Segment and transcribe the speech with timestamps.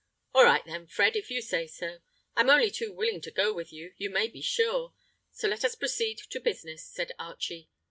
[0.33, 1.99] "All right then, Fred, if you say so.
[2.35, 4.95] I'm only too willing to go with you, you may be sure.
[5.31, 7.69] So let us proceed to business," said Archie.